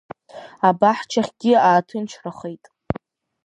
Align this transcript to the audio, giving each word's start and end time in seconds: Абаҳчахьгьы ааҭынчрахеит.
Абаҳчахьгьы 0.67 1.53
ааҭынчрахеит. 1.67 2.63